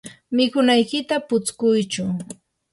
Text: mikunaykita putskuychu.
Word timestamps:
mikunaykita 0.35 1.15
putskuychu. 1.27 2.03